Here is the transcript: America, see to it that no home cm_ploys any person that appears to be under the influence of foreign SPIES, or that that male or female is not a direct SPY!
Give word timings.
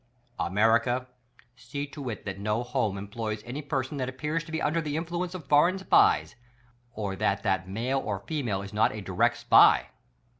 America, 0.39 1.05
see 1.55 1.85
to 1.85 2.09
it 2.09 2.25
that 2.25 2.39
no 2.39 2.63
home 2.63 2.95
cm_ploys 2.95 3.43
any 3.45 3.61
person 3.61 3.97
that 3.97 4.09
appears 4.09 4.43
to 4.43 4.51
be 4.51 4.59
under 4.59 4.81
the 4.81 4.97
influence 4.97 5.35
of 5.35 5.45
foreign 5.45 5.77
SPIES, 5.77 6.33
or 6.95 7.15
that 7.15 7.43
that 7.43 7.69
male 7.69 7.99
or 7.99 8.21
female 8.25 8.63
is 8.63 8.73
not 8.73 8.91
a 8.95 9.01
direct 9.01 9.37
SPY! 9.37 9.89